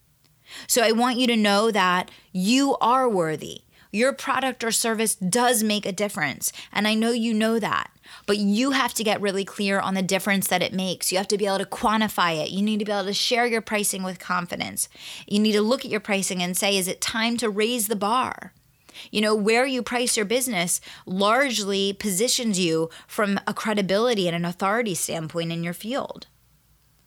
So, 0.68 0.84
I 0.84 0.92
want 0.92 1.20
you 1.20 1.28
to 1.28 1.38
know 1.38 1.72
that 1.72 2.10
you 2.32 2.76
are 2.82 3.08
worthy. 3.08 3.62
Your 3.92 4.14
product 4.14 4.64
or 4.64 4.72
service 4.72 5.16
does 5.16 5.64
make 5.64 5.86
a 5.86 5.92
difference. 5.92 6.52
And 6.72 6.88
I 6.88 6.94
know 6.94 7.12
you 7.12 7.34
know 7.34 7.60
that. 7.60 7.92
But 8.26 8.38
you 8.38 8.72
have 8.72 8.94
to 8.96 9.04
get 9.04 9.22
really 9.22 9.46
clear 9.46 9.80
on 9.80 9.94
the 9.94 10.02
difference 10.02 10.48
that 10.48 10.62
it 10.62 10.74
makes. 10.74 11.12
You 11.12 11.18
have 11.18 11.28
to 11.30 11.38
be 11.38 11.46
able 11.46 11.60
to 11.60 11.66
quantify 11.66 12.44
it. 12.44 12.50
You 12.50 12.62
need 12.62 12.80
to 12.80 12.86
be 12.86 12.92
able 12.92 13.06
to 13.06 13.14
share 13.14 13.46
your 13.46 13.62
pricing 13.62 14.04
with 14.04 14.20
confidence. 14.20 14.90
You 15.28 15.40
need 15.40 15.54
to 15.54 15.62
look 15.62 15.86
at 15.86 15.92
your 15.92 16.00
pricing 16.00 16.42
and 16.42 16.58
say, 16.58 16.78
is 16.78 16.88
it 16.88 17.02
time 17.02 17.38
to 17.38 17.50
raise 17.50 17.88
the 17.88 17.96
bar? 17.96 18.54
You 19.12 19.22
know, 19.22 19.36
where 19.36 19.66
you 19.66 19.82
price 19.82 20.18
your 20.18 20.26
business 20.26 20.82
largely 21.06 21.94
positions 21.94 22.60
you 22.60 22.90
from 23.08 23.40
a 23.48 23.54
credibility 23.54 24.28
and 24.28 24.36
an 24.36 24.46
authority 24.46 24.96
standpoint 24.96 25.52
in 25.52 25.64
your 25.64 25.74
field. 25.74 26.28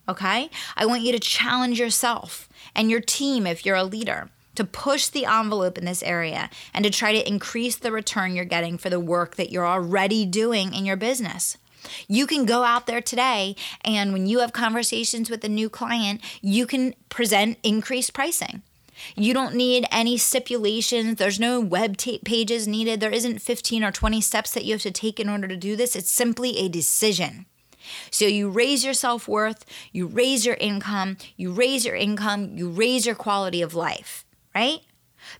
Okay? 0.09 0.51
I 0.77 0.87
want 0.87 1.03
you 1.03 1.12
to 1.12 1.21
challenge 1.21 1.79
yourself 1.79 2.49
and 2.75 2.91
your 2.91 3.01
team 3.01 3.47
if 3.47 3.67
you're 3.67 3.77
a 3.77 3.85
leader 3.85 4.31
to 4.54 4.64
push 4.64 5.09
the 5.09 5.25
envelope 5.25 5.78
in 5.78 5.85
this 5.85 6.02
area 6.02 6.50
and 6.75 6.85
to 6.85 6.90
try 6.90 7.12
to 7.12 7.28
increase 7.28 7.76
the 7.76 7.92
return 7.92 8.35
you're 8.35 8.44
getting 8.44 8.78
for 8.78 8.90
the 8.90 9.00
work 9.00 9.37
that 9.37 9.50
you're 9.50 9.66
already 9.66 10.26
doing 10.26 10.75
in 10.75 10.85
your 10.85 10.97
business. 10.97 11.56
You 12.06 12.26
can 12.26 12.44
go 12.44 12.62
out 12.62 12.87
there 12.87 13.00
today 13.00 13.56
and 13.85 14.12
when 14.12 14.26
you 14.26 14.40
have 14.40 14.52
conversations 14.52 15.30
with 15.30 15.44
a 15.44 15.49
new 15.49 15.68
client, 15.68 16.21
you 16.40 16.66
can 16.66 16.94
present 17.09 17.59
increased 17.62 18.14
pricing. 18.14 18.62
You 19.16 19.35
don't 19.35 19.56
need 19.56 19.87
any 19.90 20.16
stipulations. 20.16 21.16
There's 21.16 21.40
no 21.40 21.61
web 21.61 21.97
t- 21.97 22.21
pages 22.25 22.68
needed. 22.68 23.00
There 23.00 23.11
isn't 23.11 23.40
15 23.40 23.82
or 23.82 23.90
20 23.90 24.21
steps 24.21 24.52
that 24.52 24.64
you 24.64 24.75
have 24.75 24.82
to 24.82 24.92
take 24.92 25.18
in 25.18 25.28
order 25.28 25.49
to 25.49 25.56
do 25.56 25.75
this. 25.75 25.97
It's 25.97 26.11
simply 26.11 26.59
a 26.59 26.68
decision. 26.68 27.47
So 28.12 28.26
you 28.26 28.49
raise 28.49 28.85
your 28.85 28.94
self 28.94 29.26
worth, 29.26 29.64
you 29.90 30.06
raise 30.06 30.47
your 30.47 30.54
income, 30.61 31.16
you 31.37 31.52
raise 31.52 31.85
your 31.85 31.97
income, 31.97 32.56
you 32.56 32.68
raise 32.68 33.06
your 33.06 33.16
quality 33.16 33.61
of 33.61 33.75
life 33.75 34.25
right? 34.54 34.80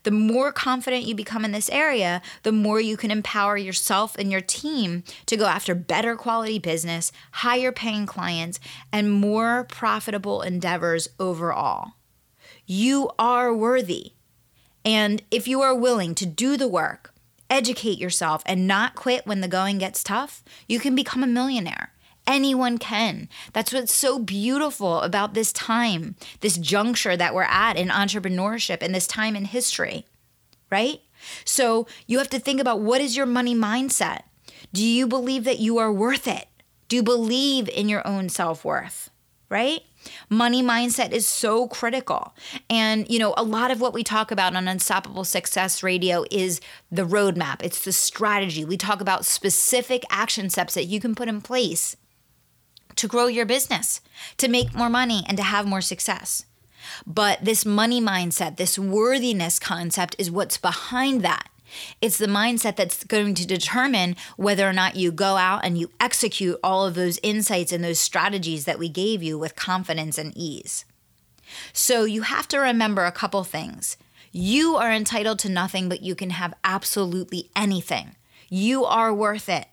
The 0.04 0.11
more 0.11 0.52
confident 0.52 1.04
you 1.04 1.14
become 1.14 1.45
in 1.45 1.52
this 1.52 1.69
area, 1.71 2.23
the 2.42 2.52
more 2.52 2.81
you 2.81 2.97
can 2.97 3.11
empower 3.11 3.57
yourself 3.57 4.16
and 4.16 4.31
your 4.31 4.40
team 4.40 5.02
to 5.26 5.37
go 5.37 5.47
after 5.47 5.75
better 5.75 6.16
quality 6.16 6.59
business, 6.59 7.12
higher 7.33 7.73
paying 7.73 8.07
clients, 8.07 8.61
and 8.92 9.12
more 9.12 9.64
profitable 9.64 10.42
endeavors 10.42 11.09
overall. 11.19 11.95
You 12.66 13.11
are 13.19 13.52
worthy. 13.52 14.12
And 14.85 15.23
if 15.31 15.47
you 15.47 15.61
are 15.62 15.75
willing 15.75 16.14
to 16.16 16.26
do 16.26 16.57
the 16.57 16.69
work, 16.69 17.14
educate 17.49 17.99
yourself, 17.99 18.42
and 18.47 18.66
not 18.66 18.95
quit 18.95 19.26
when 19.26 19.40
the 19.40 19.49
going 19.49 19.78
gets 19.78 20.02
tough, 20.02 20.42
you 20.66 20.81
can 20.81 20.95
become 20.95 21.23
a 21.23 21.28
millionaire. 21.28 21.92
Anyone 22.26 22.79
can. 22.79 23.29
That's 23.52 23.73
what's 23.73 23.93
so 23.93 24.19
beautiful 24.19 25.00
about 25.00 25.35
this 25.35 25.52
time, 25.52 26.14
this 26.41 26.57
juncture 26.57 27.17
that 27.17 27.35
we're 27.35 27.43
at 27.43 27.76
in 27.76 27.88
entrepreneurship 27.88 28.79
and 28.81 28.95
this 28.95 29.07
time 29.07 29.35
in 29.35 29.45
history, 29.47 30.07
right? 30.71 31.00
So 31.45 31.87
you 32.07 32.19
have 32.19 32.31
to 32.31 32.38
think 32.38 32.61
about 32.61 32.81
what 32.81 33.00
is 33.00 33.17
your 33.17 33.26
money 33.26 33.55
mindset? 33.55 34.23
Do 34.73 34.85
you 34.85 35.07
believe 35.07 35.45
that 35.45 35.59
you 35.59 35.79
are 35.79 35.93
worth 35.93 36.29
it? 36.29 36.47
Do 36.88 36.97
you 36.97 37.02
believe 37.02 37.69
in 37.69 37.88
your 37.88 38.07
own 38.07 38.29
self 38.29 38.64
worth? 38.64 39.11
Right? 39.49 39.81
Money 40.31 40.62
mindset 40.62 41.12
is 41.12 41.26
so 41.26 41.69
critical. 41.69 42.35
And, 42.71 43.09
you 43.11 43.19
know, 43.19 43.35
a 43.37 43.43
lot 43.43 43.71
of 43.71 43.81
what 43.81 43.93
we 43.93 44.02
talk 44.02 44.31
about 44.31 44.57
on 44.57 44.67
Unstoppable 44.67 45.25
Success 45.25 45.83
Radio 45.83 46.25
is 46.31 46.61
the 46.91 47.07
roadmap, 47.07 47.62
it's 47.62 47.85
the 47.85 47.93
strategy. 47.93 48.64
We 48.64 48.76
talk 48.76 49.00
about 49.00 49.26
specific 49.26 50.05
action 50.11 50.49
steps 50.49 50.75
that 50.75 50.87
you 50.87 51.00
can 51.00 51.14
put 51.14 51.29
in 51.29 51.43
place 51.43 51.97
to 52.97 53.09
grow 53.09 53.27
your 53.27 53.47
business, 53.47 54.01
to 54.37 54.49
make 54.49 54.75
more 54.75 54.91
money, 54.91 55.25
and 55.27 55.37
to 55.37 55.43
have 55.43 55.67
more 55.67 55.81
success. 55.81 56.45
But 57.07 57.45
this 57.45 57.65
money 57.65 58.01
mindset, 58.01 58.57
this 58.57 58.79
worthiness 58.79 59.59
concept 59.59 60.17
is 60.19 60.31
what's 60.31 60.59
behind 60.59 61.23
that. 61.23 61.49
It's 62.01 62.19
the 62.19 62.27
mindset 62.27 62.77
that's 62.77 63.05
going 63.05 63.35
to 63.35 63.47
determine 63.47 64.17
whether 64.37 64.69
or 64.69 64.73
not 64.73 64.97
you 64.97 65.11
go 65.11 65.37
out 65.37 65.65
and 65.65 65.79
you 65.79 65.91
execute 65.99 66.59
all 66.63 66.87
of 66.87 66.95
those 66.95 67.19
insights 67.23 67.73
and 67.73 67.83
those 67.83 67.99
strategies 67.99 68.65
that 68.67 68.79
we 68.79 68.89
gave 68.89 69.23
you 69.23 69.39
with 69.39 69.57
confidence 69.57 70.19
and 70.19 70.37
ease. 70.37 70.85
So 71.73 72.05
you 72.05 72.23
have 72.23 72.49
to 72.49 72.59
remember 72.59 73.05
a 73.05 73.13
couple 73.13 73.45
things. 73.45 73.97
You 74.33 74.77
are 74.77 74.93
entitled 74.93 75.39
to 75.41 75.49
nothing, 75.49 75.89
but 75.89 76.03
you 76.03 76.15
can 76.15 76.31
have 76.31 76.55
absolutely 76.65 77.51
anything. 77.55 78.17
You 78.49 78.85
are 78.85 79.13
worth 79.13 79.49
it. 79.49 79.67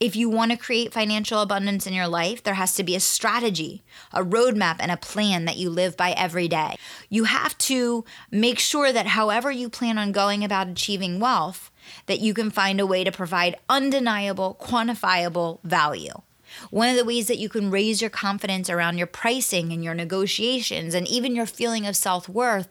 If 0.00 0.16
you 0.16 0.28
want 0.28 0.50
to 0.50 0.56
create 0.56 0.92
financial 0.92 1.40
abundance 1.40 1.86
in 1.86 1.94
your 1.94 2.08
life, 2.08 2.42
there 2.42 2.54
has 2.54 2.74
to 2.74 2.84
be 2.84 2.94
a 2.94 3.00
strategy, 3.00 3.82
a 4.12 4.22
roadmap, 4.22 4.76
and 4.80 4.90
a 4.90 4.96
plan 4.96 5.44
that 5.44 5.56
you 5.56 5.70
live 5.70 5.96
by 5.96 6.12
every 6.12 6.48
day. 6.48 6.76
You 7.08 7.24
have 7.24 7.56
to 7.58 8.04
make 8.30 8.58
sure 8.58 8.92
that 8.92 9.08
however 9.08 9.50
you 9.50 9.68
plan 9.68 9.98
on 9.98 10.12
going 10.12 10.44
about 10.44 10.68
achieving 10.68 11.20
wealth, 11.20 11.70
that 12.06 12.20
you 12.20 12.34
can 12.34 12.50
find 12.50 12.80
a 12.80 12.86
way 12.86 13.04
to 13.04 13.12
provide 13.12 13.56
undeniable, 13.68 14.56
quantifiable 14.60 15.60
value. 15.64 16.22
One 16.70 16.88
of 16.88 16.96
the 16.96 17.04
ways 17.04 17.26
that 17.26 17.38
you 17.38 17.48
can 17.48 17.70
raise 17.70 18.00
your 18.00 18.10
confidence 18.10 18.70
around 18.70 18.98
your 18.98 19.06
pricing 19.06 19.72
and 19.72 19.82
your 19.82 19.94
negotiations 19.94 20.94
and 20.94 21.08
even 21.08 21.34
your 21.34 21.46
feeling 21.46 21.86
of 21.86 21.96
self 21.96 22.28
worth 22.28 22.68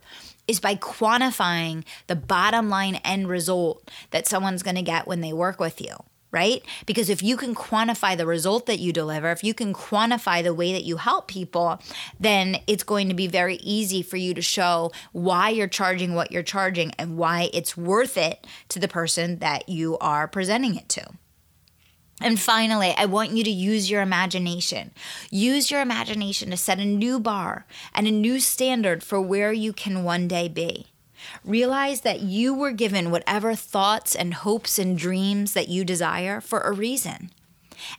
is 0.48 0.60
by 0.60 0.76
quantifying 0.76 1.84
the 2.08 2.16
bottom 2.16 2.70
line 2.70 2.96
end 3.04 3.28
result 3.28 3.90
that 4.12 4.28
someone's 4.28 4.64
going 4.64 4.76
to 4.76 4.82
get 4.82 5.08
when 5.08 5.22
they 5.22 5.34
work 5.34 5.60
with 5.60 5.82
you 5.82 5.96
right? 6.34 6.64
Because 6.86 7.10
if 7.10 7.24
you 7.24 7.38
can 7.38 7.56
quantify 7.56 8.18
the 8.18 8.26
result 8.26 8.66
that 8.66 8.80
you 8.80 8.92
deliver, 8.92 9.32
if 9.32 9.44
you 9.44 9.54
can 9.54 9.72
quantify 9.74 10.44
the 10.44 10.54
way 10.54 10.74
that 10.74 10.84
you 10.84 10.98
help 10.98 11.28
people, 11.28 11.80
then 12.20 12.58
it's 12.68 12.84
going 12.84 13.08
to 13.08 13.14
be 13.14 13.28
very 13.28 13.56
easy 13.58 14.02
for 14.02 14.18
you 14.18 14.34
to 14.34 14.42
show 14.42 14.92
why 15.14 15.50
you're 15.50 15.68
charging 15.68 16.16
what 16.16 16.32
you're 16.32 16.44
charging 16.44 16.92
and 16.98 17.18
why 17.18 17.50
it's 17.54 17.78
worth 17.78 18.18
it 18.18 18.46
to 18.68 18.80
the 18.80 18.88
person 18.88 19.38
that 19.40 19.70
you 19.70 19.98
are 20.00 20.28
presenting 20.28 20.76
it 20.76 20.90
to. 20.90 21.06
And 22.20 22.40
finally, 22.40 22.94
I 22.98 23.06
want 23.06 23.32
you 23.32 23.44
to 23.44 23.50
use 23.52 23.92
your 23.92 24.02
imagination. 24.02 24.92
Use 25.30 25.70
your 25.70 25.82
imagination 25.82 26.50
to 26.52 26.58
set 26.58 26.80
a 26.80 26.86
new 26.86 27.20
bar 27.20 27.66
and 27.94 28.08
a 28.08 28.12
new 28.12 28.40
standard 28.40 29.04
for 29.04 29.22
where 29.22 29.54
you 29.54 29.74
can 29.74 30.04
one 30.04 30.28
day 30.28 30.48
be. 30.48 30.93
Realize 31.44 32.02
that 32.02 32.22
you 32.22 32.54
were 32.54 32.72
given 32.72 33.12
whatever 33.12 33.56
thoughts 33.56 34.16
and 34.16 34.34
hopes 34.34 34.80
and 34.80 34.98
dreams 34.98 35.54
that 35.54 35.68
you 35.68 35.84
desire 35.84 36.42
for 36.42 36.62
a 36.62 36.72
reason. 36.72 37.32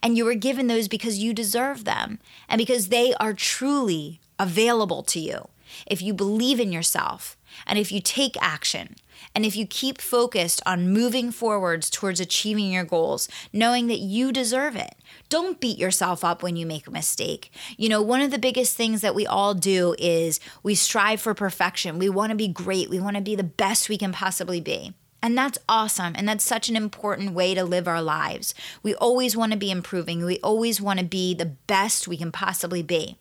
And 0.03 0.17
you 0.17 0.25
were 0.25 0.35
given 0.35 0.67
those 0.67 0.89
because 0.89 1.19
you 1.19 1.33
deserve 1.35 1.85
them 1.85 2.19
and 2.49 2.59
because 2.59 2.89
they 2.89 3.15
are 3.15 3.35
truly 3.35 4.21
available 4.39 5.03
to 5.05 5.21
you. 5.21 5.49
If 5.87 6.01
you 6.01 6.15
believe 6.15 6.61
in 6.61 6.73
yourself 6.73 7.37
and 7.67 7.79
if 7.79 7.91
you 7.93 8.01
take 8.01 8.37
action 8.41 8.97
and 9.35 9.45
if 9.45 9.57
you 9.57 9.67
keep 9.67 10.01
focused 10.01 10.63
on 10.67 10.93
moving 10.93 11.31
forwards 11.31 11.91
towards 11.91 12.21
achieving 12.21 12.71
your 12.71 12.85
goals, 12.85 13.29
knowing 13.53 13.87
that 13.87 13.99
you 13.99 14.33
deserve 14.33 14.77
it, 14.77 14.95
don't 15.29 15.61
beat 15.61 15.79
yourself 15.79 16.25
up 16.25 16.43
when 16.43 16.57
you 16.57 16.67
make 16.67 16.87
a 16.87 16.91
mistake. 16.91 17.51
You 17.77 17.89
know, 17.89 18.03
one 18.03 18.21
of 18.21 18.31
the 18.31 18.39
biggest 18.39 18.77
things 18.77 19.01
that 19.01 19.15
we 19.15 19.27
all 19.27 19.55
do 19.55 19.95
is 19.99 20.41
we 20.63 20.75
strive 20.75 21.21
for 21.21 21.35
perfection. 21.35 21.99
We 21.99 22.09
want 22.09 22.31
to 22.31 22.37
be 22.37 22.49
great, 22.49 22.91
we 22.91 23.01
want 23.01 23.17
to 23.17 23.23
be 23.23 23.37
the 23.37 23.43
best 23.43 23.89
we 23.89 23.99
can 23.99 24.13
possibly 24.13 24.61
be. 24.61 24.95
And 25.25 25.39
that's 25.39 25.59
awesome. 25.71 26.13
And 26.17 26.29
that's 26.29 26.45
such 26.45 26.69
an 26.69 26.77
important 26.77 27.33
way 27.33 27.55
to 27.55 27.65
live 27.65 27.89
our 27.89 28.03
lives. 28.03 28.55
We 28.83 28.95
always 28.95 29.35
want 29.35 29.53
to 29.53 29.59
be 29.59 29.71
improving. 29.71 30.23
We 30.23 30.39
always 30.41 30.83
want 30.83 30.99
to 30.99 31.05
be 31.05 31.33
the 31.33 31.47
best 31.47 32.07
we 32.07 32.19
can 32.19 32.31
possibly 32.31 32.83
be. 32.83 33.17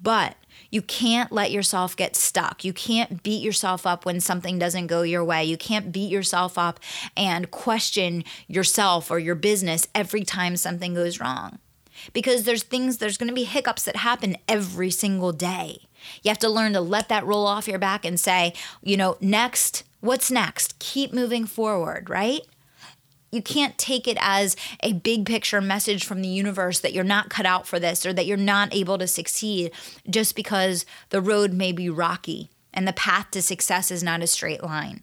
But 0.00 0.36
you 0.70 0.82
can't 0.82 1.32
let 1.32 1.50
yourself 1.50 1.96
get 1.96 2.16
stuck. 2.16 2.64
You 2.64 2.72
can't 2.72 3.22
beat 3.22 3.42
yourself 3.42 3.86
up 3.86 4.04
when 4.04 4.20
something 4.20 4.58
doesn't 4.58 4.88
go 4.88 5.02
your 5.02 5.24
way. 5.24 5.44
You 5.44 5.56
can't 5.56 5.92
beat 5.92 6.10
yourself 6.10 6.58
up 6.58 6.80
and 7.16 7.50
question 7.50 8.24
yourself 8.48 9.10
or 9.10 9.18
your 9.18 9.34
business 9.34 9.86
every 9.94 10.24
time 10.24 10.56
something 10.56 10.94
goes 10.94 11.20
wrong. 11.20 11.58
Because 12.12 12.44
there's 12.44 12.62
things, 12.62 12.98
there's 12.98 13.16
going 13.16 13.28
to 13.28 13.34
be 13.34 13.44
hiccups 13.44 13.84
that 13.84 13.96
happen 13.96 14.36
every 14.48 14.90
single 14.90 15.32
day. 15.32 15.78
You 16.22 16.28
have 16.28 16.38
to 16.40 16.48
learn 16.48 16.72
to 16.74 16.80
let 16.80 17.08
that 17.08 17.24
roll 17.24 17.46
off 17.46 17.68
your 17.68 17.78
back 17.78 18.04
and 18.04 18.20
say, 18.20 18.52
you 18.82 18.96
know, 18.96 19.16
next, 19.20 19.82
what's 20.00 20.30
next? 20.30 20.78
Keep 20.78 21.12
moving 21.12 21.46
forward, 21.46 22.10
right? 22.10 22.42
You 23.36 23.42
can't 23.42 23.76
take 23.76 24.08
it 24.08 24.16
as 24.18 24.56
a 24.82 24.94
big 24.94 25.26
picture 25.26 25.60
message 25.60 26.04
from 26.04 26.22
the 26.22 26.28
universe 26.28 26.80
that 26.80 26.94
you're 26.94 27.04
not 27.04 27.28
cut 27.28 27.44
out 27.44 27.66
for 27.66 27.78
this 27.78 28.06
or 28.06 28.14
that 28.14 28.24
you're 28.24 28.38
not 28.38 28.74
able 28.74 28.96
to 28.96 29.06
succeed 29.06 29.72
just 30.08 30.34
because 30.34 30.86
the 31.10 31.20
road 31.20 31.52
may 31.52 31.70
be 31.70 31.90
rocky 31.90 32.48
and 32.72 32.88
the 32.88 32.94
path 32.94 33.30
to 33.32 33.42
success 33.42 33.90
is 33.90 34.02
not 34.02 34.22
a 34.22 34.26
straight 34.26 34.62
line. 34.62 35.02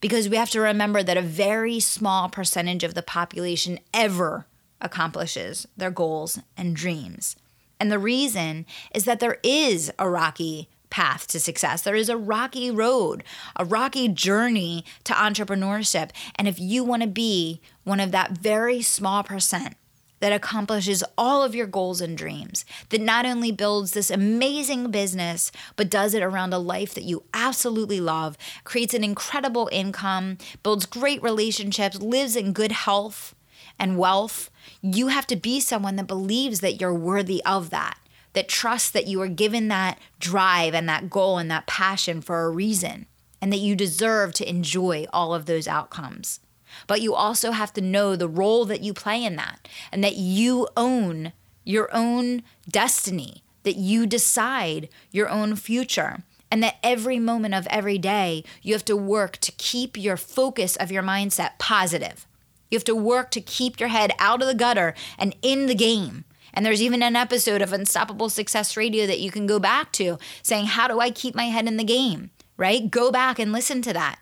Because 0.00 0.28
we 0.28 0.36
have 0.36 0.50
to 0.50 0.60
remember 0.60 1.02
that 1.02 1.16
a 1.16 1.22
very 1.22 1.80
small 1.80 2.28
percentage 2.28 2.84
of 2.84 2.94
the 2.94 3.02
population 3.02 3.80
ever 3.92 4.46
accomplishes 4.80 5.66
their 5.76 5.90
goals 5.90 6.38
and 6.56 6.76
dreams. 6.76 7.34
And 7.80 7.90
the 7.90 7.98
reason 7.98 8.66
is 8.94 9.04
that 9.04 9.18
there 9.18 9.38
is 9.42 9.90
a 9.98 10.08
rocky 10.08 10.68
path 10.94 11.26
to 11.26 11.40
success. 11.40 11.82
There 11.82 11.96
is 11.96 12.08
a 12.08 12.16
rocky 12.16 12.70
road, 12.70 13.24
a 13.56 13.64
rocky 13.64 14.06
journey 14.06 14.84
to 15.02 15.12
entrepreneurship. 15.12 16.10
And 16.36 16.46
if 16.46 16.60
you 16.60 16.84
want 16.84 17.02
to 17.02 17.08
be 17.08 17.60
one 17.82 17.98
of 17.98 18.12
that 18.12 18.38
very 18.38 18.80
small 18.80 19.24
percent, 19.24 19.74
that 20.20 20.32
accomplishes 20.32 21.02
all 21.18 21.42
of 21.42 21.52
your 21.52 21.66
goals 21.66 22.00
and 22.00 22.16
dreams, 22.16 22.64
that 22.90 23.00
not 23.00 23.26
only 23.26 23.50
builds 23.50 23.90
this 23.90 24.08
amazing 24.08 24.92
business, 24.92 25.50
but 25.74 25.90
does 25.90 26.14
it 26.14 26.22
around 26.22 26.54
a 26.54 26.58
life 26.58 26.94
that 26.94 27.02
you 27.02 27.24
absolutely 27.34 28.00
love, 28.00 28.38
creates 28.62 28.94
an 28.94 29.02
incredible 29.02 29.68
income, 29.72 30.38
builds 30.62 30.86
great 30.86 31.20
relationships, 31.24 32.00
lives 32.00 32.36
in 32.36 32.52
good 32.52 32.70
health 32.70 33.34
and 33.80 33.98
wealth. 33.98 34.48
You 34.80 35.08
have 35.08 35.26
to 35.26 35.34
be 35.34 35.58
someone 35.58 35.96
that 35.96 36.06
believes 36.06 36.60
that 36.60 36.80
you're 36.80 36.94
worthy 36.94 37.42
of 37.44 37.70
that 37.70 37.98
that 38.34 38.48
trust 38.48 38.92
that 38.92 39.06
you 39.06 39.20
are 39.22 39.28
given 39.28 39.68
that 39.68 39.98
drive 40.20 40.74
and 40.74 40.88
that 40.88 41.08
goal 41.08 41.38
and 41.38 41.50
that 41.50 41.66
passion 41.66 42.20
for 42.20 42.44
a 42.44 42.50
reason 42.50 43.06
and 43.40 43.52
that 43.52 43.58
you 43.58 43.74
deserve 43.74 44.34
to 44.34 44.48
enjoy 44.48 45.06
all 45.12 45.34
of 45.34 45.46
those 45.46 45.66
outcomes. 45.66 46.40
But 46.86 47.00
you 47.00 47.14
also 47.14 47.52
have 47.52 47.72
to 47.74 47.80
know 47.80 48.16
the 48.16 48.28
role 48.28 48.64
that 48.64 48.82
you 48.82 48.92
play 48.92 49.24
in 49.24 49.36
that 49.36 49.68
and 49.92 50.02
that 50.02 50.16
you 50.16 50.68
own 50.76 51.32
your 51.64 51.88
own 51.94 52.42
destiny, 52.68 53.42
that 53.62 53.76
you 53.76 54.06
decide 54.06 54.88
your 55.10 55.28
own 55.28 55.56
future. 55.56 56.22
And 56.50 56.62
that 56.62 56.76
every 56.84 57.18
moment 57.18 57.54
of 57.54 57.66
every 57.66 57.98
day, 57.98 58.44
you 58.62 58.74
have 58.74 58.84
to 58.84 58.96
work 58.96 59.38
to 59.38 59.50
keep 59.52 59.96
your 59.96 60.16
focus 60.16 60.76
of 60.76 60.92
your 60.92 61.02
mindset 61.02 61.58
positive. 61.58 62.28
You 62.70 62.76
have 62.76 62.84
to 62.84 62.94
work 62.94 63.32
to 63.32 63.40
keep 63.40 63.80
your 63.80 63.88
head 63.88 64.12
out 64.20 64.40
of 64.40 64.46
the 64.46 64.54
gutter 64.54 64.94
and 65.18 65.34
in 65.42 65.66
the 65.66 65.74
game 65.74 66.24
and 66.54 66.64
there's 66.64 66.80
even 66.80 67.02
an 67.02 67.16
episode 67.16 67.60
of 67.60 67.72
Unstoppable 67.72 68.30
Success 68.30 68.76
Radio 68.76 69.06
that 69.06 69.20
you 69.20 69.30
can 69.30 69.46
go 69.46 69.58
back 69.58 69.92
to 69.92 70.18
saying, 70.42 70.66
How 70.66 70.88
do 70.88 71.00
I 71.00 71.10
keep 71.10 71.34
my 71.34 71.46
head 71.46 71.66
in 71.66 71.76
the 71.76 71.84
game? 71.84 72.30
Right? 72.56 72.90
Go 72.90 73.10
back 73.10 73.38
and 73.38 73.52
listen 73.52 73.82
to 73.82 73.92
that. 73.92 74.20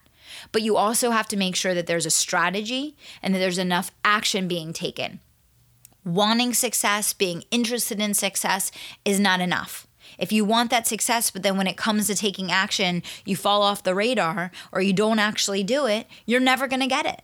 But 0.51 0.63
you 0.63 0.77
also 0.77 1.11
have 1.11 1.29
to 1.29 1.37
make 1.37 1.55
sure 1.55 1.75
that 1.75 1.87
there's 1.87 2.07
a 2.07 2.11
strategy 2.11 2.97
and 3.23 3.35
that 3.35 3.39
there's 3.39 3.59
enough 3.59 3.93
action 4.05 4.49
being 4.49 4.73
taken. 4.73 5.21
Wanting 6.05 6.55
success, 6.55 7.13
being 7.13 7.45
interested 7.51 8.01
in 8.01 8.15
success 8.15 8.73
is 9.05 9.21
not 9.21 9.41
enough. 9.41 9.87
If 10.19 10.33
you 10.33 10.45
want 10.45 10.71
that 10.71 10.87
success, 10.87 11.31
but 11.31 11.43
then 11.43 11.57
when 11.57 11.67
it 11.67 11.77
comes 11.77 12.07
to 12.07 12.15
taking 12.15 12.51
action, 12.51 13.03
you 13.25 13.37
fall 13.37 13.63
off 13.63 13.83
the 13.83 13.95
radar 13.95 14.51
or 14.73 14.81
you 14.81 14.93
don't 14.93 15.19
actually 15.19 15.63
do 15.63 15.87
it, 15.87 16.07
you're 16.27 16.41
never 16.41 16.67
going 16.67 16.81
to 16.81 16.87
get 16.87 17.07
it 17.07 17.23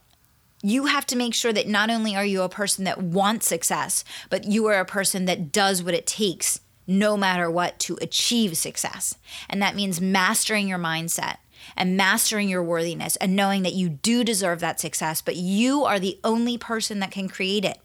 you 0.63 0.87
have 0.87 1.07
to 1.07 1.17
make 1.17 1.35
sure 1.35 1.53
that 1.53 1.69
not 1.69 1.91
only 1.91 2.17
are 2.17 2.25
you 2.25 2.43
a 2.43 2.49
person 2.49 2.85
that 2.85 3.03
wants 3.03 3.47
success, 3.47 4.05
but 4.31 4.45
you 4.45 4.67
are 4.67 4.81
a 4.81 4.85
person 4.85 5.25
that 5.27 5.53
does 5.53 5.83
what 5.83 5.95
it 5.95 6.07
takes, 6.07 6.61
no 6.87 7.17
matter 7.17 7.51
what, 7.51 7.79
to 7.81 7.99
achieve 8.01 8.57
success. 8.57 9.17
And 9.49 9.63
that 9.63 9.77
means 9.77 10.01
mastering 10.01 10.69
your 10.69 10.79
mindset 10.79 11.37
and 11.77 11.97
mastering 11.97 12.49
your 12.49 12.63
worthiness 12.63 13.17
and 13.17 13.37
knowing 13.37 13.63
that 13.63 13.75
you 13.75 13.89
do 13.89 14.25
deserve 14.25 14.61
that 14.61 14.81
success, 14.81 15.21
but 15.21 15.37
you 15.37 15.85
are 15.85 15.99
the 15.99 16.19
only 16.25 16.59
person 16.59 16.99
that 17.01 17.11
can 17.11 17.29
create 17.29 17.65
it. 17.65 17.79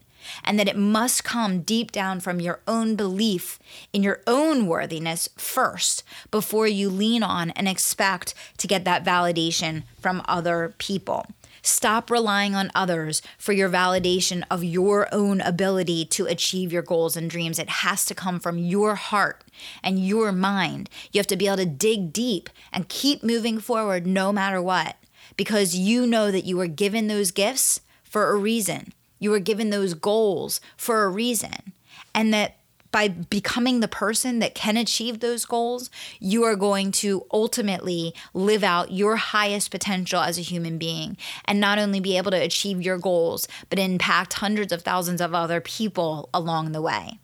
And 0.44 0.58
that 0.58 0.68
it 0.68 0.76
must 0.76 1.24
come 1.24 1.62
deep 1.62 1.92
down 1.92 2.20
from 2.20 2.40
your 2.40 2.60
own 2.66 2.96
belief 2.96 3.58
in 3.92 4.02
your 4.02 4.20
own 4.26 4.66
worthiness 4.66 5.28
first 5.36 6.02
before 6.30 6.66
you 6.66 6.88
lean 6.88 7.22
on 7.22 7.50
and 7.50 7.68
expect 7.68 8.34
to 8.58 8.66
get 8.66 8.84
that 8.84 9.04
validation 9.04 9.84
from 10.00 10.22
other 10.26 10.74
people. 10.78 11.26
Stop 11.66 12.10
relying 12.10 12.54
on 12.54 12.70
others 12.74 13.22
for 13.38 13.52
your 13.52 13.70
validation 13.70 14.44
of 14.50 14.62
your 14.62 15.08
own 15.12 15.40
ability 15.40 16.04
to 16.04 16.26
achieve 16.26 16.70
your 16.70 16.82
goals 16.82 17.16
and 17.16 17.30
dreams. 17.30 17.58
It 17.58 17.70
has 17.70 18.04
to 18.04 18.14
come 18.14 18.38
from 18.38 18.58
your 18.58 18.96
heart 18.96 19.42
and 19.82 19.98
your 20.06 20.30
mind. 20.30 20.90
You 21.10 21.20
have 21.20 21.26
to 21.28 21.36
be 21.36 21.46
able 21.46 21.56
to 21.56 21.64
dig 21.64 22.12
deep 22.12 22.50
and 22.70 22.90
keep 22.90 23.22
moving 23.22 23.58
forward 23.58 24.06
no 24.06 24.30
matter 24.30 24.60
what 24.60 24.96
because 25.38 25.74
you 25.74 26.06
know 26.06 26.30
that 26.30 26.44
you 26.44 26.58
were 26.58 26.66
given 26.66 27.06
those 27.06 27.30
gifts 27.30 27.80
for 28.02 28.30
a 28.30 28.36
reason. 28.36 28.92
You 29.18 29.30
were 29.30 29.40
given 29.40 29.70
those 29.70 29.94
goals 29.94 30.60
for 30.76 31.04
a 31.04 31.08
reason. 31.08 31.72
And 32.14 32.32
that 32.32 32.56
by 32.94 33.08
becoming 33.08 33.80
the 33.80 33.88
person 33.88 34.38
that 34.38 34.54
can 34.54 34.76
achieve 34.76 35.18
those 35.18 35.44
goals, 35.44 35.90
you 36.20 36.44
are 36.44 36.54
going 36.54 36.92
to 36.92 37.26
ultimately 37.32 38.14
live 38.34 38.62
out 38.62 38.92
your 38.92 39.16
highest 39.16 39.72
potential 39.72 40.20
as 40.20 40.38
a 40.38 40.42
human 40.42 40.78
being 40.78 41.16
and 41.44 41.58
not 41.58 41.76
only 41.76 41.98
be 41.98 42.16
able 42.16 42.30
to 42.30 42.40
achieve 42.40 42.80
your 42.80 42.96
goals, 42.96 43.48
but 43.68 43.80
impact 43.80 44.34
hundreds 44.34 44.72
of 44.72 44.82
thousands 44.82 45.20
of 45.20 45.34
other 45.34 45.60
people 45.60 46.28
along 46.32 46.70
the 46.70 46.80
way. 46.80 47.18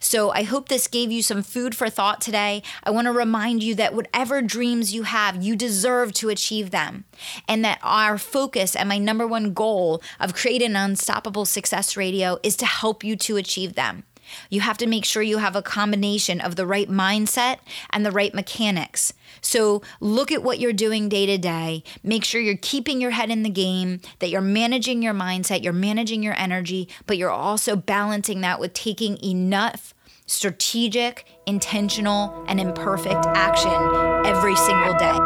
So 0.00 0.30
I 0.30 0.42
hope 0.42 0.68
this 0.68 0.88
gave 0.88 1.10
you 1.10 1.22
some 1.22 1.42
food 1.42 1.74
for 1.74 1.88
thought 1.88 2.20
today. 2.20 2.62
I 2.82 2.90
want 2.90 3.06
to 3.06 3.12
remind 3.12 3.62
you 3.62 3.74
that 3.76 3.94
whatever 3.94 4.42
dreams 4.42 4.94
you 4.94 5.04
have, 5.04 5.42
you 5.42 5.56
deserve 5.56 6.12
to 6.14 6.28
achieve 6.28 6.70
them. 6.70 7.04
And 7.48 7.64
that 7.64 7.78
our 7.82 8.18
focus 8.18 8.74
and 8.76 8.88
my 8.88 8.98
number 8.98 9.26
one 9.26 9.52
goal 9.52 10.02
of 10.20 10.34
creating 10.34 10.70
an 10.70 10.76
unstoppable 10.76 11.44
success 11.44 11.96
radio 11.96 12.38
is 12.42 12.56
to 12.56 12.66
help 12.66 13.04
you 13.04 13.16
to 13.16 13.36
achieve 13.36 13.74
them. 13.74 14.04
You 14.50 14.60
have 14.60 14.78
to 14.78 14.86
make 14.86 15.04
sure 15.04 15.22
you 15.22 15.38
have 15.38 15.56
a 15.56 15.62
combination 15.62 16.40
of 16.40 16.56
the 16.56 16.66
right 16.66 16.88
mindset 16.88 17.58
and 17.90 18.04
the 18.04 18.12
right 18.12 18.34
mechanics. 18.34 19.12
So 19.44 19.82
look 20.00 20.32
at 20.32 20.42
what 20.42 20.58
you're 20.58 20.72
doing 20.72 21.08
day 21.08 21.26
to 21.26 21.38
day. 21.38 21.84
Make 22.02 22.24
sure 22.24 22.40
you're 22.40 22.56
keeping 22.56 23.00
your 23.00 23.10
head 23.10 23.30
in 23.30 23.42
the 23.42 23.50
game, 23.50 24.00
that 24.18 24.30
you're 24.30 24.40
managing 24.40 25.02
your 25.02 25.14
mindset, 25.14 25.62
you're 25.62 25.72
managing 25.72 26.22
your 26.22 26.34
energy, 26.36 26.88
but 27.06 27.18
you're 27.18 27.30
also 27.30 27.76
balancing 27.76 28.40
that 28.40 28.58
with 28.58 28.72
taking 28.72 29.22
enough 29.22 29.94
strategic, 30.26 31.26
intentional, 31.46 32.44
and 32.48 32.58
imperfect 32.58 33.26
action 33.34 34.26
every 34.26 34.56
single 34.56 34.94
day. 34.94 35.18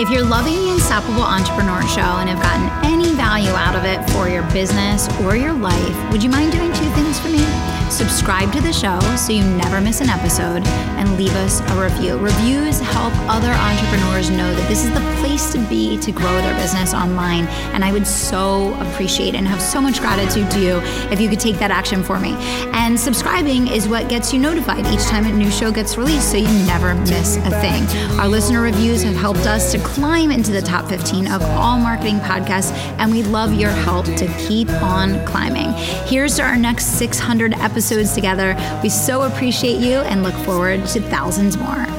If 0.00 0.08
you're 0.08 0.24
loving 0.24 0.54
the 0.54 0.72
Unstoppable 0.72 1.22
Entrepreneur 1.22 1.82
Show 1.82 2.00
and 2.00 2.30
have 2.30 2.42
gotten 2.42 2.90
any 2.90 3.14
value 3.14 3.50
out 3.50 3.76
of 3.76 3.84
it 3.84 4.08
for 4.10 4.28
your 4.28 4.42
business 4.50 5.06
or 5.20 5.36
your 5.36 5.52
life, 5.52 6.12
would 6.12 6.22
you 6.22 6.30
mind 6.30 6.52
doing 6.52 6.72
two 6.72 6.90
things 6.92 7.20
for 7.20 7.28
me? 7.28 7.72
subscribe 7.92 8.50
to 8.52 8.60
the 8.60 8.72
show 8.72 8.98
so 9.16 9.32
you 9.32 9.44
never 9.44 9.80
miss 9.80 10.00
an 10.00 10.08
episode, 10.08 10.64
and 11.02 11.18
leave 11.18 11.34
us 11.34 11.60
a 11.60 11.82
review. 11.82 12.16
Reviews 12.16 12.78
help 12.80 13.12
other 13.28 13.50
entrepreneurs 13.50 14.30
know 14.30 14.54
that 14.54 14.68
this 14.68 14.84
is 14.84 14.90
the 14.92 15.00
place 15.20 15.52
to 15.52 15.58
be 15.68 15.98
to 15.98 16.12
grow 16.12 16.32
their 16.42 16.54
business 16.54 16.94
online. 16.94 17.46
And 17.74 17.84
I 17.84 17.92
would 17.92 18.06
so 18.06 18.74
appreciate 18.80 19.34
and 19.34 19.46
have 19.46 19.60
so 19.60 19.80
much 19.80 20.00
gratitude 20.00 20.50
to 20.52 20.60
you 20.60 20.80
if 21.12 21.20
you 21.20 21.28
could 21.28 21.40
take 21.40 21.58
that 21.58 21.70
action 21.70 22.02
for 22.02 22.18
me. 22.18 22.34
And 22.72 22.98
subscribing 22.98 23.66
is 23.68 23.88
what 23.88 24.08
gets 24.08 24.32
you 24.32 24.38
notified 24.38 24.86
each 24.86 25.04
time 25.06 25.26
a 25.26 25.32
new 25.32 25.50
show 25.50 25.72
gets 25.72 25.98
released 25.98 26.30
so 26.30 26.36
you 26.36 26.66
never 26.66 26.94
miss 26.94 27.36
a 27.38 27.50
thing. 27.60 27.82
Our 28.20 28.28
listener 28.28 28.62
reviews 28.62 29.02
have 29.02 29.16
helped 29.16 29.46
us 29.46 29.72
to 29.72 29.78
climb 29.80 30.30
into 30.30 30.52
the 30.52 30.62
top 30.62 30.88
15 30.88 31.26
of 31.32 31.42
all 31.42 31.78
marketing 31.78 32.20
podcasts, 32.20 32.72
and 32.98 33.10
we 33.12 33.22
love 33.24 33.52
your 33.52 33.70
help 33.70 34.06
to 34.06 34.26
keep 34.38 34.70
on 34.70 35.24
climbing. 35.26 35.72
Here's 36.06 36.36
to 36.36 36.42
our 36.42 36.56
next 36.56 36.98
600 36.98 37.54
episodes 37.54 37.72
episodes 37.72 38.14
together. 38.14 38.54
We 38.82 38.88
so 38.88 39.22
appreciate 39.22 39.80
you 39.80 39.98
and 39.98 40.22
look 40.22 40.34
forward 40.44 40.86
to 40.92 41.00
thousands 41.00 41.56
more. 41.56 41.91